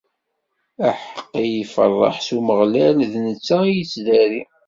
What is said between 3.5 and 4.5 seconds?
i yettdari.